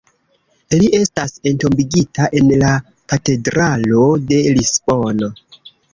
[0.79, 2.71] Li estas entombigita en la
[3.13, 5.31] Katedralo de Lisbono.